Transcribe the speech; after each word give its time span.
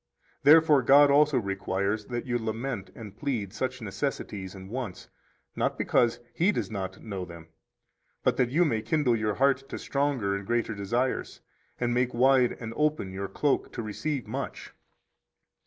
Therefore 0.41 0.81
God 0.81 1.11
also 1.11 1.37
requires 1.37 2.05
that 2.05 2.25
you 2.25 2.39
lament 2.39 2.89
and 2.95 3.15
plead 3.15 3.53
such 3.53 3.83
necessities 3.83 4.55
and 4.55 4.67
wants, 4.67 5.09
not 5.55 5.77
because 5.77 6.19
He 6.33 6.51
does 6.51 6.71
not 6.71 7.03
know 7.03 7.23
them, 7.23 7.49
but 8.23 8.35
that 8.37 8.49
you 8.49 8.65
may 8.65 8.81
kindle 8.81 9.15
your 9.15 9.35
heart 9.35 9.69
to 9.69 9.77
stronger 9.77 10.35
and 10.35 10.47
greater 10.47 10.73
desires, 10.73 11.41
and 11.79 11.93
make 11.93 12.15
wide 12.15 12.53
and 12.53 12.73
open 12.75 13.11
your 13.13 13.27
cloak 13.27 13.71
to 13.73 13.83
receive 13.83 14.25
much. 14.25 14.73